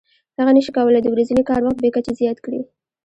هغه 0.39 0.51
نشي 0.57 0.71
کولای 0.77 1.01
د 1.03 1.07
ورځني 1.13 1.43
کار 1.49 1.61
وخت 1.63 1.79
بې 1.81 1.89
کچې 1.95 2.11
زیات 2.19 2.37
کړي 2.45 2.61